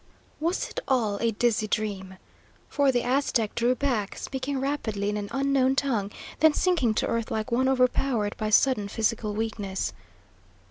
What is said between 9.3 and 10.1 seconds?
weakness.